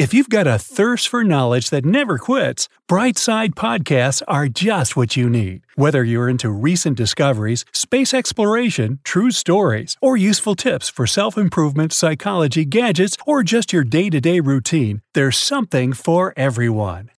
If 0.00 0.14
you've 0.14 0.30
got 0.30 0.46
a 0.46 0.58
thirst 0.58 1.08
for 1.08 1.22
knowledge 1.22 1.68
that 1.68 1.84
never 1.84 2.16
quits, 2.16 2.70
Brightside 2.88 3.50
Podcasts 3.50 4.22
are 4.26 4.48
just 4.48 4.96
what 4.96 5.14
you 5.14 5.28
need. 5.28 5.60
Whether 5.74 6.02
you're 6.02 6.30
into 6.30 6.48
recent 6.48 6.96
discoveries, 6.96 7.66
space 7.74 8.14
exploration, 8.14 9.00
true 9.04 9.30
stories, 9.30 9.98
or 10.00 10.16
useful 10.16 10.54
tips 10.54 10.88
for 10.88 11.06
self 11.06 11.36
improvement, 11.36 11.92
psychology, 11.92 12.64
gadgets, 12.64 13.18
or 13.26 13.42
just 13.42 13.74
your 13.74 13.84
day 13.84 14.08
to 14.08 14.22
day 14.22 14.40
routine, 14.40 15.02
there's 15.12 15.36
something 15.36 15.92
for 15.92 16.32
everyone. 16.34 17.10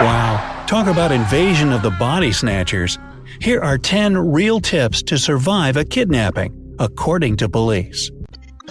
Wow, 0.00 0.64
talk 0.66 0.88
about 0.88 1.12
invasion 1.12 1.70
of 1.70 1.82
the 1.82 1.92
body 1.92 2.32
snatchers. 2.32 2.98
Here 3.40 3.60
are 3.60 3.78
10 3.78 4.18
real 4.18 4.58
tips 4.58 5.00
to 5.04 5.16
survive 5.16 5.76
a 5.76 5.84
kidnapping, 5.84 6.74
according 6.80 7.36
to 7.36 7.48
police. 7.48 8.10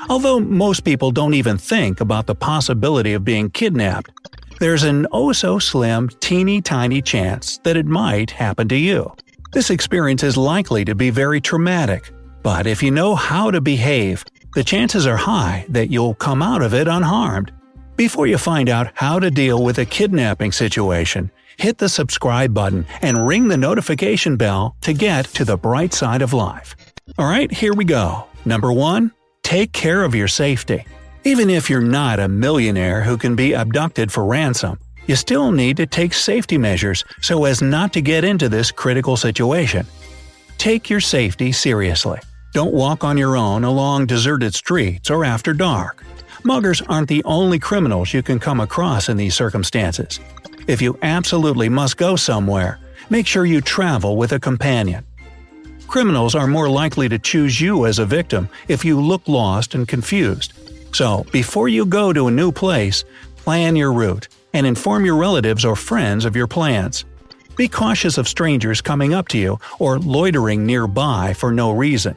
Although 0.10 0.40
most 0.40 0.84
people 0.84 1.12
don't 1.12 1.34
even 1.34 1.58
think 1.58 2.02
about 2.02 2.26
the 2.26 2.36
possibility 2.36 3.14
of 3.14 3.24
being 3.24 3.50
kidnapped, 3.50 4.12
there's 4.60 4.84
an 4.84 5.08
oh 5.12 5.32
so 5.32 5.60
slim, 5.60 6.10
teeny 6.20 6.62
tiny 6.62 7.02
chance 7.02 7.58
that 7.60 7.78
it 7.78 7.86
might 7.86 8.32
happen 8.32 8.68
to 8.70 8.76
you. 8.76 9.12
This 9.52 9.70
experience 9.70 10.24
is 10.24 10.38
likely 10.38 10.86
to 10.86 10.96
be 10.96 11.10
very 11.10 11.42
traumatic, 11.42 12.12
but 12.44 12.68
if 12.68 12.82
you 12.82 12.92
know 12.92 13.16
how 13.16 13.52
to 13.52 13.62
behave, 13.62 14.24
the 14.54 14.64
chances 14.64 15.08
are 15.08 15.18
high 15.18 15.66
that 15.70 15.90
you'll 15.90 16.16
come 16.16 16.42
out 16.42 16.62
of 16.62 16.74
it 16.74 16.88
unharmed. 16.88 17.52
Before 17.96 18.28
you 18.28 18.38
find 18.38 18.70
out 18.70 18.92
how 18.96 19.20
to 19.20 19.30
deal 19.30 19.64
with 19.64 19.78
a 19.78 19.86
kidnapping 19.86 20.52
situation, 20.52 21.32
hit 21.58 21.78
the 21.78 21.90
subscribe 21.90 22.54
button 22.54 22.86
and 23.02 23.28
ring 23.28 23.48
the 23.48 23.58
notification 23.58 24.38
bell 24.38 24.76
to 24.82 24.94
get 24.94 25.26
to 25.26 25.46
the 25.46 25.58
bright 25.58 25.94
side 25.94 26.22
of 26.22 26.34
life. 26.34 26.76
Alright, 27.20 27.52
here 27.52 27.74
we 27.74 27.86
go. 27.86 28.26
Number 28.46 28.72
1 28.72 29.12
take 29.52 29.74
care 29.74 30.06
of 30.06 30.16
your 30.16 30.30
safety. 30.30 30.86
Even 31.26 31.50
if 31.50 31.70
you're 31.70 31.82
not 31.82 32.22
a 32.22 32.30
millionaire 32.30 33.02
who 33.02 33.18
can 33.18 33.36
be 33.36 33.52
abducted 33.52 34.10
for 34.10 34.24
ransom, 34.24 34.80
you 35.08 35.16
still 35.18 35.52
need 35.52 35.76
to 35.76 35.86
take 35.86 36.14
safety 36.14 36.58
measures 36.58 37.04
so 37.20 37.44
as 37.44 37.62
not 37.62 37.92
to 37.92 38.02
get 38.02 38.24
into 38.24 38.48
this 38.48 38.72
critical 38.72 39.18
situation. 39.18 39.86
Take 40.58 40.90
your 40.90 41.02
safety 41.02 41.52
seriously. 41.52 42.18
Don't 42.54 42.74
walk 42.74 43.04
on 43.04 43.18
your 43.18 43.36
own 43.36 43.66
along 43.66 44.06
deserted 44.06 44.56
streets 44.56 45.10
or 45.10 45.26
after 45.26 45.52
dark. 45.52 46.02
Muggers 46.46 46.82
aren't 46.84 47.10
the 47.10 47.24
only 47.26 47.60
criminals 47.60 48.14
you 48.14 48.24
can 48.24 48.40
come 48.40 48.62
across 48.62 49.10
in 49.10 49.18
these 49.18 49.36
circumstances. 49.36 50.22
If 50.68 50.82
you 50.82 50.98
absolutely 51.02 51.68
must 51.68 51.98
go 51.98 52.16
somewhere, 52.16 52.80
make 53.10 53.28
sure 53.28 53.46
you 53.46 53.60
travel 53.60 54.16
with 54.16 54.32
a 54.32 54.40
companion. 54.40 55.04
Criminals 55.92 56.36
are 56.36 56.48
more 56.48 56.70
likely 56.70 57.10
to 57.10 57.20
choose 57.20 57.60
you 57.60 57.86
as 57.86 58.00
a 58.00 58.06
victim 58.06 58.48
if 58.70 58.86
you 58.86 59.02
look 59.02 59.28
lost 59.28 59.76
and 59.76 59.86
confused. 59.86 60.54
So, 60.96 61.26
before 61.34 61.68
you 61.68 61.86
go 61.86 62.14
to 62.14 62.28
a 62.28 62.32
new 62.32 62.54
place, 62.54 63.04
plan 63.36 63.76
your 63.76 63.92
route 63.92 64.30
and 64.54 64.66
inform 64.66 65.04
your 65.04 65.18
relatives 65.18 65.66
or 65.66 65.76
friends 65.76 66.24
of 66.24 66.34
your 66.34 66.48
plans. 66.48 67.04
Be 67.58 67.68
cautious 67.68 68.18
of 68.18 68.30
strangers 68.30 68.80
coming 68.80 69.14
up 69.14 69.28
to 69.30 69.38
you 69.38 69.60
or 69.80 70.00
loitering 70.00 70.66
nearby 70.66 71.34
for 71.34 71.52
no 71.52 71.72
reason. 71.72 72.16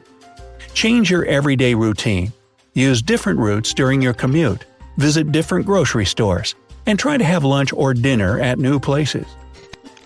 Change 0.73 1.11
your 1.11 1.25
everyday 1.25 1.75
routine. 1.75 2.31
Use 2.75 3.01
different 3.01 3.39
routes 3.39 3.73
during 3.73 4.01
your 4.01 4.13
commute. 4.13 4.63
Visit 4.95 5.33
different 5.33 5.65
grocery 5.65 6.05
stores. 6.05 6.55
And 6.85 6.97
try 6.97 7.17
to 7.17 7.25
have 7.25 7.43
lunch 7.43 7.73
or 7.73 7.93
dinner 7.93 8.39
at 8.39 8.57
new 8.57 8.79
places. 8.79 9.27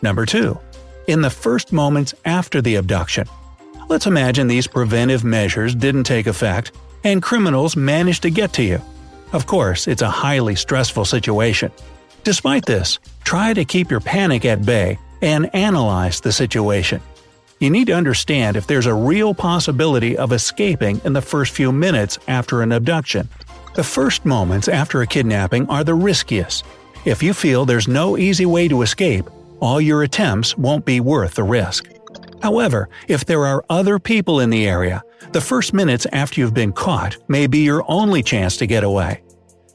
Number 0.01 0.25
2. 0.25 0.57
In 1.07 1.21
the 1.21 1.29
first 1.29 1.71
moments 1.71 2.15
after 2.25 2.63
the 2.63 2.73
abduction, 2.75 3.27
Let's 3.89 4.05
imagine 4.05 4.45
these 4.45 4.67
preventive 4.67 5.23
measures 5.23 5.73
didn't 5.73 6.03
take 6.03 6.27
effect, 6.27 6.73
and 7.03 7.23
criminals 7.23 7.75
managed 7.75 8.21
to 8.21 8.29
get 8.29 8.53
to 8.53 8.61
you. 8.61 8.79
Of 9.33 9.47
course, 9.47 9.87
it's 9.87 10.03
a 10.03 10.09
highly 10.11 10.53
stressful 10.53 11.05
situation. 11.05 11.71
Despite 12.23 12.67
this, 12.67 12.99
try 13.23 13.51
to 13.55 13.65
keep 13.65 13.89
your 13.89 13.99
panic 13.99 14.45
at 14.45 14.63
bay 14.63 14.99
and 15.23 15.49
analyze 15.55 16.21
the 16.21 16.31
situation. 16.31 17.01
You 17.59 17.71
need 17.71 17.87
to 17.87 17.93
understand 17.93 18.57
if 18.57 18.67
there's 18.67 18.85
a 18.85 18.93
real 18.93 19.33
possibility 19.33 20.15
of 20.15 20.33
escaping 20.33 21.01
in 21.03 21.13
the 21.13 21.21
first 21.21 21.51
few 21.53 21.71
minutes 21.71 22.19
after 22.27 22.61
an 22.61 22.71
abduction. 22.71 23.27
The 23.73 23.83
first 23.83 24.23
moments 24.23 24.67
after 24.67 25.01
a 25.01 25.07
kidnapping 25.07 25.67
are 25.67 25.83
the 25.83 25.95
riskiest. 25.95 26.63
If 27.05 27.23
you 27.23 27.33
feel 27.33 27.65
there's 27.65 27.87
no 27.87 28.19
easy 28.19 28.45
way 28.45 28.67
to 28.67 28.83
escape, 28.83 29.27
all 29.59 29.81
your 29.81 30.03
attempts 30.03 30.55
won't 30.59 30.85
be 30.85 30.99
worth 30.99 31.33
the 31.33 31.43
risk. 31.43 31.89
However, 32.41 32.89
if 33.07 33.25
there 33.25 33.45
are 33.45 33.63
other 33.69 33.99
people 33.99 34.39
in 34.39 34.49
the 34.49 34.67
area, 34.67 35.03
the 35.31 35.41
first 35.41 35.73
minutes 35.73 36.07
after 36.13 36.41
you've 36.41 36.53
been 36.53 36.71
caught 36.71 37.17
may 37.27 37.47
be 37.47 37.59
your 37.59 37.83
only 37.87 38.23
chance 38.23 38.57
to 38.57 38.67
get 38.67 38.83
away. 38.83 39.23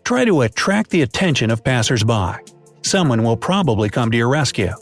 Try 0.04 0.24
to 0.24 0.42
attract 0.42 0.90
the 0.90 1.02
attention 1.02 1.50
of 1.50 1.64
passersby. 1.64 2.34
Someone 2.82 3.22
will 3.22 3.36
probably 3.36 3.88
come 3.88 4.10
to 4.10 4.16
your 4.16 4.28
rescue. 4.28 4.72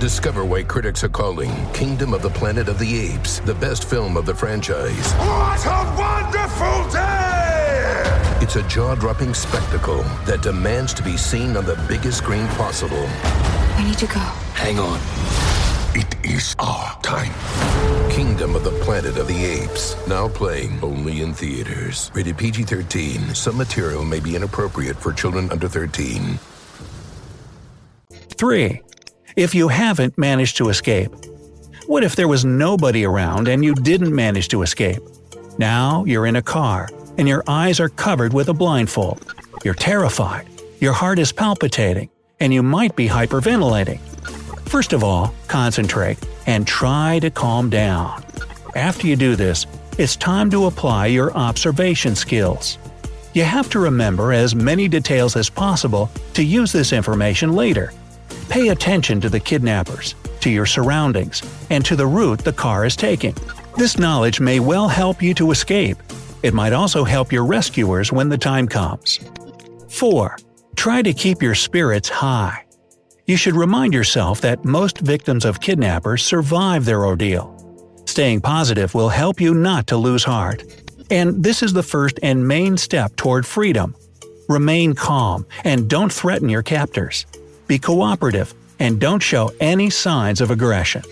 Discover 0.00 0.44
why 0.44 0.64
critics 0.64 1.02
are 1.04 1.08
calling 1.08 1.50
Kingdom 1.72 2.12
of 2.12 2.22
the 2.22 2.28
Planet 2.30 2.68
of 2.68 2.78
the 2.78 2.98
Apes 2.98 3.38
the 3.40 3.54
best 3.54 3.88
film 3.88 4.16
of 4.16 4.26
the 4.26 4.34
franchise. 4.34 5.12
What 5.14 5.64
a 5.64 5.96
wonderful 5.96 6.90
day! 6.92 8.38
It's 8.42 8.56
a 8.56 8.62
jaw 8.68 8.96
dropping 8.96 9.32
spectacle 9.32 10.02
that 10.26 10.42
demands 10.42 10.92
to 10.94 11.02
be 11.02 11.16
seen 11.16 11.56
on 11.56 11.64
the 11.64 11.82
biggest 11.88 12.18
screen 12.18 12.46
possible. 12.48 13.08
We 13.76 13.84
need 13.84 13.98
to 13.98 14.06
go. 14.06 14.20
Hang 14.54 14.78
on. 14.78 15.00
It 15.96 16.14
is 16.24 16.54
our 16.58 17.00
time. 17.02 17.32
Kingdom 18.10 18.54
of 18.54 18.64
the 18.64 18.70
Planet 18.84 19.16
of 19.16 19.26
the 19.26 19.44
Apes. 19.44 19.96
Now 20.06 20.28
playing 20.28 20.78
only 20.82 21.22
in 21.22 21.34
theaters. 21.34 22.10
Rated 22.14 22.38
PG 22.38 22.64
13. 22.64 23.34
Some 23.34 23.56
material 23.56 24.04
may 24.04 24.20
be 24.20 24.36
inappropriate 24.36 24.96
for 24.96 25.12
children 25.12 25.50
under 25.50 25.68
13. 25.68 26.38
3. 28.10 28.80
If 29.36 29.54
you 29.54 29.68
haven't 29.68 30.16
managed 30.16 30.56
to 30.58 30.68
escape. 30.68 31.12
What 31.86 32.04
if 32.04 32.16
there 32.16 32.28
was 32.28 32.44
nobody 32.44 33.04
around 33.04 33.48
and 33.48 33.64
you 33.64 33.74
didn't 33.74 34.14
manage 34.14 34.48
to 34.48 34.62
escape? 34.62 35.02
Now 35.58 36.04
you're 36.04 36.26
in 36.26 36.36
a 36.36 36.42
car, 36.42 36.88
and 37.18 37.28
your 37.28 37.44
eyes 37.46 37.78
are 37.80 37.88
covered 37.88 38.32
with 38.32 38.48
a 38.48 38.54
blindfold. 38.54 39.34
You're 39.64 39.74
terrified. 39.74 40.48
Your 40.80 40.92
heart 40.92 41.18
is 41.18 41.32
palpitating 41.32 42.08
and 42.40 42.52
you 42.52 42.62
might 42.62 42.96
be 42.96 43.08
hyperventilating. 43.08 44.00
First 44.68 44.92
of 44.92 45.04
all, 45.04 45.34
concentrate 45.48 46.18
and 46.46 46.66
try 46.66 47.18
to 47.20 47.30
calm 47.30 47.70
down. 47.70 48.24
After 48.74 49.06
you 49.06 49.16
do 49.16 49.36
this, 49.36 49.66
it's 49.98 50.16
time 50.16 50.50
to 50.50 50.66
apply 50.66 51.06
your 51.06 51.32
observation 51.36 52.16
skills. 52.16 52.78
You 53.32 53.44
have 53.44 53.70
to 53.70 53.78
remember 53.78 54.32
as 54.32 54.54
many 54.54 54.88
details 54.88 55.36
as 55.36 55.48
possible 55.48 56.10
to 56.34 56.42
use 56.44 56.72
this 56.72 56.92
information 56.92 57.52
later. 57.52 57.92
Pay 58.48 58.68
attention 58.68 59.20
to 59.20 59.28
the 59.28 59.40
kidnappers, 59.40 60.14
to 60.40 60.50
your 60.50 60.66
surroundings, 60.66 61.42
and 61.70 61.84
to 61.84 61.96
the 61.96 62.06
route 62.06 62.44
the 62.44 62.52
car 62.52 62.84
is 62.84 62.96
taking. 62.96 63.34
This 63.76 63.98
knowledge 63.98 64.40
may 64.40 64.60
well 64.60 64.88
help 64.88 65.22
you 65.22 65.34
to 65.34 65.50
escape. 65.50 65.98
It 66.42 66.54
might 66.54 66.72
also 66.72 67.04
help 67.04 67.32
your 67.32 67.44
rescuers 67.44 68.12
when 68.12 68.28
the 68.28 68.38
time 68.38 68.68
comes. 68.68 69.18
4. 69.88 70.36
Try 70.84 71.00
to 71.00 71.14
keep 71.14 71.40
your 71.40 71.54
spirits 71.54 72.10
high. 72.10 72.62
You 73.24 73.38
should 73.38 73.54
remind 73.54 73.94
yourself 73.94 74.42
that 74.42 74.66
most 74.66 74.98
victims 74.98 75.46
of 75.46 75.62
kidnappers 75.62 76.22
survive 76.22 76.84
their 76.84 77.06
ordeal. 77.06 77.56
Staying 78.04 78.42
positive 78.42 78.92
will 78.94 79.08
help 79.08 79.40
you 79.40 79.54
not 79.54 79.86
to 79.86 79.96
lose 79.96 80.24
heart. 80.24 80.62
And 81.10 81.42
this 81.42 81.62
is 81.62 81.72
the 81.72 81.82
first 81.82 82.20
and 82.22 82.46
main 82.46 82.76
step 82.76 83.16
toward 83.16 83.46
freedom. 83.46 83.96
Remain 84.46 84.92
calm 84.92 85.46
and 85.64 85.88
don't 85.88 86.12
threaten 86.12 86.50
your 86.50 86.62
captors. 86.62 87.24
Be 87.66 87.78
cooperative 87.78 88.52
and 88.78 89.00
don't 89.00 89.22
show 89.22 89.52
any 89.60 89.88
signs 89.88 90.42
of 90.42 90.50
aggression. 90.50 91.02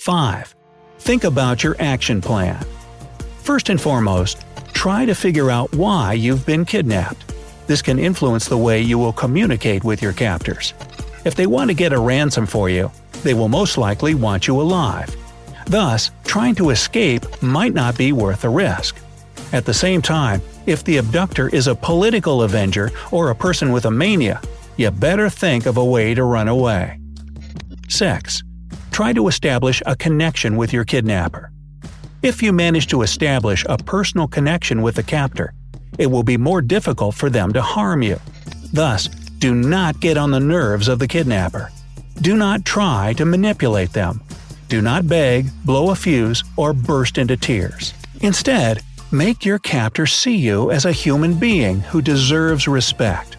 5. 0.00 0.54
Think 0.98 1.24
about 1.24 1.64
your 1.64 1.76
action 1.78 2.20
plan. 2.20 2.62
First 3.38 3.70
and 3.70 3.80
foremost, 3.80 4.44
try 4.74 5.06
to 5.06 5.14
figure 5.14 5.50
out 5.50 5.74
why 5.74 6.12
you've 6.12 6.44
been 6.44 6.66
kidnapped. 6.66 7.31
This 7.72 7.80
can 7.80 7.98
influence 7.98 8.48
the 8.48 8.58
way 8.58 8.82
you 8.82 8.98
will 8.98 9.14
communicate 9.14 9.82
with 9.82 10.02
your 10.02 10.12
captors. 10.12 10.74
If 11.24 11.36
they 11.36 11.46
want 11.46 11.70
to 11.70 11.74
get 11.74 11.94
a 11.94 11.98
ransom 11.98 12.44
for 12.44 12.68
you, 12.68 12.92
they 13.22 13.32
will 13.32 13.48
most 13.48 13.78
likely 13.78 14.14
want 14.14 14.46
you 14.46 14.60
alive. 14.60 15.16
Thus, 15.64 16.10
trying 16.22 16.54
to 16.56 16.68
escape 16.68 17.24
might 17.40 17.72
not 17.72 17.96
be 17.96 18.12
worth 18.12 18.42
the 18.42 18.50
risk. 18.50 18.98
At 19.54 19.64
the 19.64 19.72
same 19.72 20.02
time, 20.02 20.42
if 20.66 20.84
the 20.84 20.98
abductor 20.98 21.48
is 21.48 21.66
a 21.66 21.74
political 21.74 22.42
avenger 22.42 22.90
or 23.10 23.30
a 23.30 23.34
person 23.34 23.72
with 23.72 23.86
a 23.86 23.90
mania, 23.90 24.42
you 24.76 24.90
better 24.90 25.30
think 25.30 25.64
of 25.64 25.78
a 25.78 25.90
way 25.94 26.12
to 26.12 26.24
run 26.24 26.48
away. 26.48 27.00
6. 27.88 28.42
Try 28.90 29.14
to 29.14 29.28
establish 29.28 29.80
a 29.86 29.96
connection 29.96 30.58
with 30.58 30.74
your 30.74 30.84
kidnapper. 30.84 31.50
If 32.22 32.42
you 32.42 32.52
manage 32.52 32.88
to 32.88 33.00
establish 33.00 33.64
a 33.66 33.78
personal 33.78 34.28
connection 34.28 34.82
with 34.82 34.96
the 34.96 35.02
captor, 35.02 35.54
it 35.98 36.06
will 36.06 36.22
be 36.22 36.36
more 36.36 36.62
difficult 36.62 37.14
for 37.14 37.30
them 37.30 37.52
to 37.52 37.62
harm 37.62 38.02
you. 38.02 38.20
Thus, 38.72 39.08
do 39.08 39.54
not 39.54 40.00
get 40.00 40.16
on 40.16 40.30
the 40.30 40.40
nerves 40.40 40.88
of 40.88 40.98
the 40.98 41.08
kidnapper. 41.08 41.70
Do 42.20 42.36
not 42.36 42.64
try 42.64 43.14
to 43.16 43.24
manipulate 43.24 43.92
them. 43.92 44.20
Do 44.68 44.80
not 44.80 45.08
beg, 45.08 45.46
blow 45.64 45.90
a 45.90 45.94
fuse, 45.94 46.44
or 46.56 46.72
burst 46.72 47.18
into 47.18 47.36
tears. 47.36 47.94
Instead, 48.20 48.82
Make 49.14 49.44
your 49.44 49.58
captor 49.58 50.06
see 50.06 50.36
you 50.36 50.70
as 50.70 50.86
a 50.86 50.90
human 50.90 51.34
being 51.34 51.80
who 51.80 52.00
deserves 52.00 52.66
respect. 52.66 53.36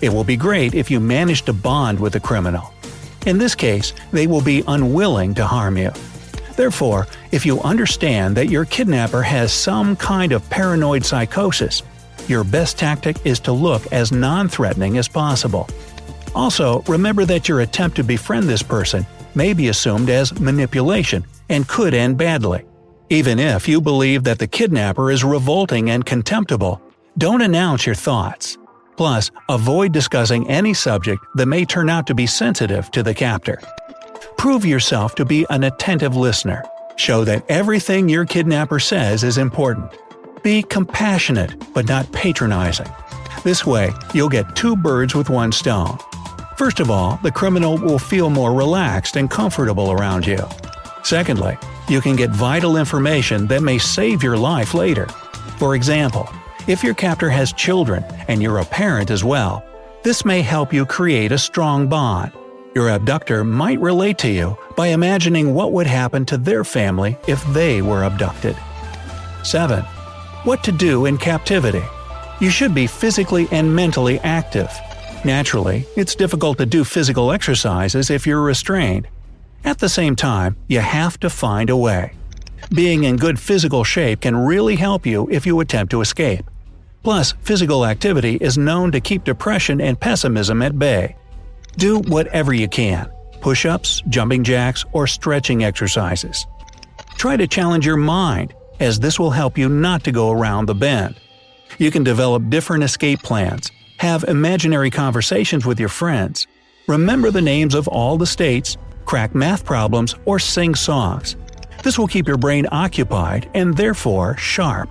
It 0.00 0.10
will 0.10 0.22
be 0.22 0.36
great 0.36 0.76
if 0.76 0.92
you 0.92 1.00
manage 1.00 1.42
to 1.46 1.52
bond 1.52 1.98
with 1.98 2.12
the 2.12 2.20
criminal. 2.20 2.72
In 3.26 3.36
this 3.36 3.56
case, 3.56 3.92
they 4.12 4.28
will 4.28 4.40
be 4.40 4.62
unwilling 4.68 5.34
to 5.34 5.44
harm 5.44 5.76
you. 5.76 5.90
Therefore, 6.58 7.06
if 7.30 7.46
you 7.46 7.60
understand 7.60 8.36
that 8.36 8.50
your 8.50 8.64
kidnapper 8.64 9.22
has 9.22 9.52
some 9.52 9.94
kind 9.94 10.32
of 10.32 10.50
paranoid 10.50 11.04
psychosis, 11.06 11.84
your 12.26 12.42
best 12.42 12.76
tactic 12.76 13.16
is 13.24 13.38
to 13.40 13.52
look 13.52 13.86
as 13.92 14.10
non 14.10 14.48
threatening 14.48 14.98
as 14.98 15.06
possible. 15.06 15.68
Also, 16.34 16.82
remember 16.88 17.24
that 17.26 17.48
your 17.48 17.60
attempt 17.60 17.94
to 17.94 18.02
befriend 18.02 18.48
this 18.48 18.60
person 18.60 19.06
may 19.36 19.52
be 19.52 19.68
assumed 19.68 20.10
as 20.10 20.40
manipulation 20.40 21.24
and 21.48 21.68
could 21.68 21.94
end 21.94 22.18
badly. 22.18 22.64
Even 23.08 23.38
if 23.38 23.68
you 23.68 23.80
believe 23.80 24.24
that 24.24 24.40
the 24.40 24.48
kidnapper 24.48 25.12
is 25.12 25.22
revolting 25.22 25.90
and 25.90 26.04
contemptible, 26.04 26.82
don't 27.18 27.40
announce 27.40 27.86
your 27.86 27.94
thoughts. 27.94 28.58
Plus, 28.96 29.30
avoid 29.48 29.92
discussing 29.92 30.50
any 30.50 30.74
subject 30.74 31.24
that 31.36 31.46
may 31.46 31.64
turn 31.64 31.88
out 31.88 32.08
to 32.08 32.16
be 32.16 32.26
sensitive 32.26 32.90
to 32.90 33.04
the 33.04 33.14
captor. 33.14 33.60
Prove 34.36 34.64
yourself 34.64 35.14
to 35.16 35.24
be 35.24 35.46
an 35.50 35.64
attentive 35.64 36.16
listener. 36.16 36.64
Show 36.96 37.24
that 37.24 37.44
everything 37.48 38.08
your 38.08 38.24
kidnapper 38.24 38.80
says 38.80 39.24
is 39.24 39.38
important. 39.38 39.92
Be 40.42 40.62
compassionate, 40.62 41.54
but 41.74 41.86
not 41.88 42.10
patronizing. 42.12 42.88
This 43.44 43.64
way, 43.64 43.90
you'll 44.14 44.28
get 44.28 44.56
two 44.56 44.76
birds 44.76 45.14
with 45.14 45.30
one 45.30 45.52
stone. 45.52 45.98
First 46.56 46.80
of 46.80 46.90
all, 46.90 47.20
the 47.22 47.30
criminal 47.30 47.78
will 47.78 47.98
feel 47.98 48.30
more 48.30 48.52
relaxed 48.52 49.16
and 49.16 49.30
comfortable 49.30 49.92
around 49.92 50.26
you. 50.26 50.38
Secondly, 51.04 51.56
you 51.88 52.00
can 52.00 52.16
get 52.16 52.30
vital 52.30 52.76
information 52.76 53.46
that 53.46 53.62
may 53.62 53.78
save 53.78 54.22
your 54.22 54.36
life 54.36 54.74
later. 54.74 55.06
For 55.58 55.74
example, 55.74 56.28
if 56.66 56.84
your 56.84 56.94
captor 56.94 57.30
has 57.30 57.52
children 57.52 58.04
and 58.28 58.42
you're 58.42 58.58
a 58.58 58.64
parent 58.64 59.10
as 59.10 59.24
well, 59.24 59.64
this 60.02 60.24
may 60.24 60.42
help 60.42 60.72
you 60.72 60.84
create 60.84 61.32
a 61.32 61.38
strong 61.38 61.88
bond. 61.88 62.32
Your 62.74 62.90
abductor 62.90 63.44
might 63.44 63.80
relate 63.80 64.18
to 64.18 64.28
you 64.28 64.56
by 64.76 64.88
imagining 64.88 65.54
what 65.54 65.72
would 65.72 65.86
happen 65.86 66.24
to 66.26 66.36
their 66.36 66.64
family 66.64 67.16
if 67.26 67.42
they 67.52 67.82
were 67.82 68.04
abducted. 68.04 68.56
7. 69.42 69.82
What 70.44 70.62
to 70.64 70.72
do 70.72 71.06
in 71.06 71.16
captivity. 71.16 71.82
You 72.40 72.50
should 72.50 72.74
be 72.74 72.86
physically 72.86 73.48
and 73.50 73.74
mentally 73.74 74.20
active. 74.20 74.70
Naturally, 75.24 75.86
it's 75.96 76.14
difficult 76.14 76.58
to 76.58 76.66
do 76.66 76.84
physical 76.84 77.32
exercises 77.32 78.10
if 78.10 78.26
you're 78.26 78.42
restrained. 78.42 79.08
At 79.64 79.78
the 79.78 79.88
same 79.88 80.14
time, 80.14 80.56
you 80.68 80.80
have 80.80 81.18
to 81.20 81.30
find 81.30 81.70
a 81.70 81.76
way. 81.76 82.12
Being 82.72 83.04
in 83.04 83.16
good 83.16 83.40
physical 83.40 83.82
shape 83.82 84.20
can 84.20 84.36
really 84.36 84.76
help 84.76 85.06
you 85.06 85.26
if 85.30 85.46
you 85.46 85.58
attempt 85.60 85.90
to 85.92 86.02
escape. 86.02 86.44
Plus, 87.02 87.32
physical 87.40 87.86
activity 87.86 88.36
is 88.36 88.58
known 88.58 88.92
to 88.92 89.00
keep 89.00 89.24
depression 89.24 89.80
and 89.80 89.98
pessimism 89.98 90.62
at 90.62 90.78
bay. 90.78 91.16
Do 91.78 92.00
whatever 92.00 92.52
you 92.52 92.66
can 92.66 93.08
push 93.40 93.64
ups, 93.64 94.02
jumping 94.08 94.42
jacks, 94.42 94.84
or 94.90 95.06
stretching 95.06 95.62
exercises. 95.62 96.44
Try 97.16 97.36
to 97.36 97.46
challenge 97.46 97.86
your 97.86 97.96
mind, 97.96 98.52
as 98.80 98.98
this 98.98 99.16
will 99.16 99.30
help 99.30 99.56
you 99.56 99.68
not 99.68 100.02
to 100.02 100.10
go 100.10 100.32
around 100.32 100.66
the 100.66 100.74
bend. 100.74 101.14
You 101.78 101.92
can 101.92 102.02
develop 102.02 102.50
different 102.50 102.82
escape 102.82 103.22
plans, 103.22 103.70
have 103.98 104.24
imaginary 104.24 104.90
conversations 104.90 105.64
with 105.64 105.78
your 105.78 105.88
friends, 105.88 106.48
remember 106.88 107.30
the 107.30 107.40
names 107.40 107.76
of 107.76 107.86
all 107.86 108.18
the 108.18 108.26
states, 108.26 108.76
crack 109.04 109.36
math 109.36 109.64
problems, 109.64 110.16
or 110.24 110.40
sing 110.40 110.74
songs. 110.74 111.36
This 111.84 111.96
will 111.96 112.08
keep 112.08 112.26
your 112.26 112.38
brain 112.38 112.66
occupied 112.72 113.48
and 113.54 113.76
therefore 113.76 114.36
sharp. 114.36 114.90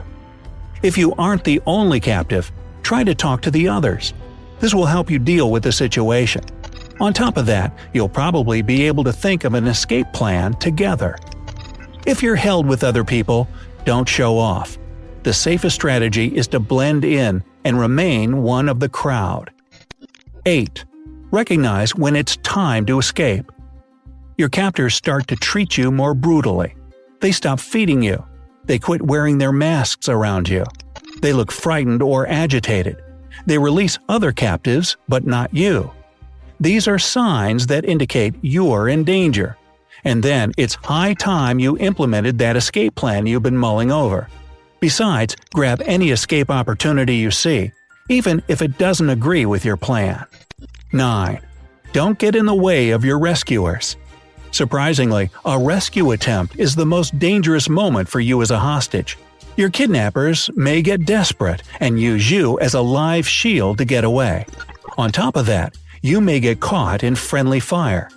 If 0.84 0.98
you 0.98 1.13
aren't 1.16 1.44
the 1.44 1.62
only 1.66 2.00
captive, 2.00 2.50
try 2.81 3.04
to 3.04 3.13
talk 3.13 3.42
to 3.42 3.51
the 3.51 3.68
others. 3.68 4.13
This 4.62 4.74
will 4.74 4.86
help 4.86 5.12
you 5.12 5.19
deal 5.19 5.51
with 5.51 5.63
the 5.63 5.74
situation. 5.74 6.44
On 7.00 7.14
top 7.14 7.38
of 7.38 7.46
that, 7.46 7.78
you'll 7.94 8.10
probably 8.10 8.62
be 8.62 8.88
able 8.88 9.04
to 9.04 9.14
think 9.14 9.44
of 9.44 9.54
an 9.54 9.68
escape 9.68 10.08
plan 10.14 10.54
together. 10.56 11.16
If 12.06 12.24
you're 12.24 12.36
held 12.36 12.66
with 12.66 12.84
other 12.84 13.04
people, 13.04 13.48
don't 13.86 14.10
show 14.10 14.38
off. 14.38 14.78
The 15.24 15.34
safest 15.34 15.76
strategy 15.76 16.36
is 16.36 16.48
to 16.48 16.60
blend 16.60 17.06
in 17.06 17.44
and 17.64 17.80
remain 17.80 18.42
one 18.42 18.70
of 18.70 18.80
the 18.80 18.90
crowd. 18.90 19.52
8. 20.46 20.86
Recognize 21.32 21.94
when 21.94 22.16
it's 22.16 22.38
time 22.38 22.86
to 22.86 22.98
escape. 22.98 23.52
Your 24.38 24.50
captors 24.50 24.96
start 24.96 25.28
to 25.28 25.36
treat 25.36 25.78
you 25.78 25.92
more 25.92 26.14
brutally. 26.14 26.76
They 27.20 27.32
stop 27.32 27.60
feeding 27.60 28.02
you. 28.02 28.24
They 28.66 28.80
quit 28.80 29.02
wearing 29.02 29.38
their 29.38 29.52
masks 29.52 30.08
around 30.10 30.48
you. 30.48 30.64
They 31.22 31.34
look 31.34 31.52
frightened 31.52 32.02
or 32.02 32.28
agitated. 32.28 33.02
They 33.46 33.58
release 33.58 34.00
other 34.08 34.32
captives, 34.32 34.98
but 35.08 35.26
not 35.26 35.54
you. 35.54 35.92
These 36.59 36.88
are 36.88 36.98
signs 36.98 37.68
that 37.68 37.86
indicate 37.86 38.33
you're 38.42 38.89
in 38.89 39.04
danger. 39.04 39.57
And 40.04 40.24
then 40.24 40.54
it's 40.57 40.75
high 40.75 41.13
time 41.13 41.59
you 41.59 41.77
implemented 41.77 42.38
that 42.39 42.56
escape 42.56 42.95
plan 42.95 43.27
you've 43.27 43.44
been 43.44 43.57
mulling 43.57 43.92
over. 43.92 44.27
Besides, 44.80 45.36
grab 45.54 45.81
any 45.86 46.12
escape 46.12 46.50
opportunity 46.50 47.15
you 47.15 47.31
see, 47.31 47.71
even 48.09 48.42
if 48.48 48.62
it 48.62 48.77
doesn't 48.77 49.09
agree 49.09 49.45
with 49.45 49.65
your 49.65 49.77
plan. 49.77 50.25
9. 50.94 51.42
Don't 51.94 52.19
get 52.19 52.36
in 52.36 52.45
the 52.45 52.56
way 52.56 52.92
of 52.92 53.06
your 53.06 53.19
rescuers. 53.19 53.95
Surprisingly, 54.51 55.30
a 55.45 55.60
rescue 55.60 56.12
attempt 56.12 56.57
is 56.57 56.75
the 56.75 56.86
most 56.86 57.18
dangerous 57.19 57.69
moment 57.69 58.07
for 58.07 58.19
you 58.19 58.42
as 58.42 58.51
a 58.51 58.60
hostage. 58.60 59.18
Your 59.57 59.69
kidnappers 59.69 60.50
may 60.56 60.81
get 60.81 61.06
desperate 61.06 61.63
and 61.80 62.00
use 62.00 62.30
you 62.30 62.60
as 62.60 62.74
a 62.74 62.81
live 62.81 63.27
shield 63.27 63.80
to 63.80 63.86
get 63.86 64.03
away. 64.03 64.45
On 64.98 65.12
top 65.12 65.36
of 65.36 65.48
that, 65.48 65.75
you 66.07 66.21
may 66.21 66.39
get 66.39 66.62
caught 66.62 67.04
in 67.04 67.15
friendly 67.15 67.59
fire. 67.59 68.09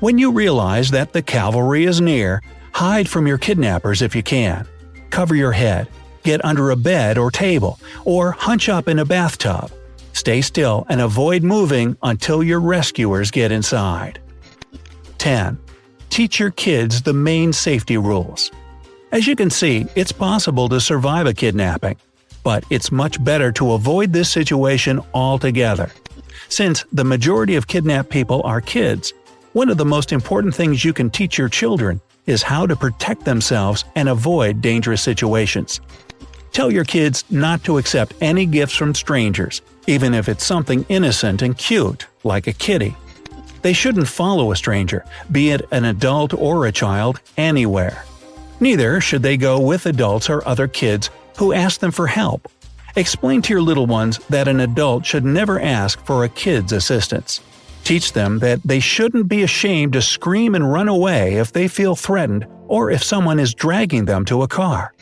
When 0.00 0.18
you 0.18 0.32
realize 0.32 0.90
that 0.90 1.12
the 1.12 1.22
cavalry 1.22 1.84
is 1.84 2.00
near, 2.00 2.42
hide 2.72 3.08
from 3.08 3.28
your 3.28 3.38
kidnappers 3.38 4.02
if 4.02 4.16
you 4.16 4.24
can. 4.24 4.66
Cover 5.10 5.36
your 5.36 5.52
head, 5.52 5.88
get 6.24 6.44
under 6.44 6.70
a 6.70 6.76
bed 6.76 7.16
or 7.16 7.30
table, 7.30 7.78
or 8.04 8.32
hunch 8.32 8.68
up 8.68 8.88
in 8.88 8.98
a 8.98 9.04
bathtub. 9.04 9.70
Stay 10.14 10.40
still 10.40 10.84
and 10.88 11.00
avoid 11.00 11.44
moving 11.44 11.96
until 12.02 12.42
your 12.42 12.60
rescuers 12.60 13.30
get 13.30 13.52
inside. 13.52 14.20
10. 15.18 15.56
Teach 16.10 16.40
your 16.40 16.50
kids 16.50 17.02
the 17.02 17.12
main 17.12 17.52
safety 17.52 17.98
rules. 17.98 18.50
As 19.12 19.28
you 19.28 19.36
can 19.36 19.48
see, 19.48 19.86
it's 19.94 20.12
possible 20.12 20.68
to 20.70 20.80
survive 20.80 21.26
a 21.26 21.32
kidnapping, 21.32 21.96
but 22.42 22.64
it's 22.68 22.90
much 22.90 23.22
better 23.22 23.52
to 23.52 23.74
avoid 23.74 24.12
this 24.12 24.28
situation 24.28 25.00
altogether. 25.14 25.92
Since 26.48 26.84
the 26.92 27.04
majority 27.04 27.56
of 27.56 27.66
kidnapped 27.66 28.10
people 28.10 28.42
are 28.44 28.60
kids, 28.60 29.12
one 29.52 29.68
of 29.68 29.76
the 29.76 29.84
most 29.84 30.12
important 30.12 30.54
things 30.54 30.84
you 30.84 30.92
can 30.92 31.10
teach 31.10 31.38
your 31.38 31.48
children 31.48 32.00
is 32.26 32.42
how 32.42 32.66
to 32.66 32.76
protect 32.76 33.24
themselves 33.24 33.84
and 33.96 34.08
avoid 34.08 34.60
dangerous 34.60 35.02
situations. 35.02 35.80
Tell 36.52 36.70
your 36.70 36.84
kids 36.84 37.24
not 37.30 37.64
to 37.64 37.78
accept 37.78 38.14
any 38.20 38.44
gifts 38.46 38.74
from 38.74 38.94
strangers, 38.94 39.62
even 39.86 40.14
if 40.14 40.28
it's 40.28 40.44
something 40.44 40.84
innocent 40.88 41.42
and 41.42 41.56
cute, 41.56 42.06
like 42.24 42.46
a 42.46 42.52
kitty. 42.52 42.96
They 43.62 43.72
shouldn't 43.72 44.08
follow 44.08 44.52
a 44.52 44.56
stranger, 44.56 45.04
be 45.32 45.50
it 45.50 45.62
an 45.70 45.84
adult 45.84 46.32
or 46.34 46.66
a 46.66 46.72
child, 46.72 47.20
anywhere. 47.36 48.04
Neither 48.60 49.00
should 49.00 49.22
they 49.22 49.36
go 49.36 49.60
with 49.60 49.86
adults 49.86 50.28
or 50.28 50.46
other 50.46 50.68
kids 50.68 51.10
who 51.36 51.52
ask 51.52 51.80
them 51.80 51.92
for 51.92 52.06
help. 52.06 52.48
Explain 52.98 53.42
to 53.42 53.52
your 53.52 53.62
little 53.62 53.86
ones 53.86 54.18
that 54.28 54.48
an 54.48 54.58
adult 54.58 55.06
should 55.06 55.24
never 55.24 55.60
ask 55.60 56.04
for 56.04 56.24
a 56.24 56.28
kid's 56.28 56.72
assistance. 56.72 57.40
Teach 57.84 58.12
them 58.12 58.40
that 58.40 58.60
they 58.64 58.80
shouldn't 58.80 59.28
be 59.28 59.44
ashamed 59.44 59.92
to 59.92 60.02
scream 60.02 60.56
and 60.56 60.72
run 60.72 60.88
away 60.88 61.34
if 61.34 61.52
they 61.52 61.68
feel 61.68 61.94
threatened 61.94 62.44
or 62.66 62.90
if 62.90 63.04
someone 63.04 63.38
is 63.38 63.54
dragging 63.54 64.04
them 64.04 64.24
to 64.24 64.42
a 64.42 64.48
car. 64.48 64.92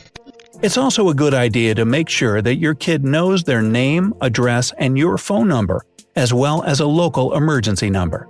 It's 0.63 0.77
also 0.77 1.09
a 1.09 1.15
good 1.15 1.33
idea 1.33 1.75
to 1.75 1.87
make 1.87 2.11
sure 2.11 2.43
that 2.43 2.57
your 2.57 2.75
kid 2.75 3.03
knows 3.03 3.45
their 3.45 3.63
name, 3.63 4.13
address, 4.21 4.73
and 4.77 4.99
your 4.99 5.17
phone 5.17 5.49
number, 5.49 5.83
as 6.17 6.35
well 6.35 6.65
as 6.65 6.81
a 6.81 6.87
local 6.87 7.35
emergency 7.35 7.89
number. 7.89 8.29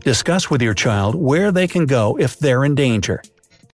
Discuss 0.00 0.50
with 0.50 0.60
your 0.60 0.74
child 0.74 1.14
where 1.14 1.52
they 1.52 1.68
can 1.68 1.86
go 1.86 2.18
if 2.18 2.36
they're 2.40 2.64
in 2.64 2.74
danger, 2.74 3.22